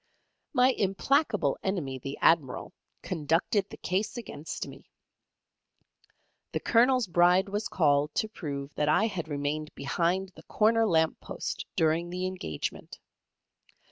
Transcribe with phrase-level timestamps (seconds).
[0.51, 4.89] My implacable enemy, the Admiral, conducted the case against me.
[6.53, 11.19] The Colonel's Bride was called to prove that I had remained behind the corner lamp
[11.19, 12.97] post during the engagement.